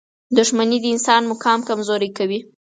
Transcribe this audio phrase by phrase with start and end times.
[0.37, 2.39] •دښمني د انسان مقام کمزوری کوي.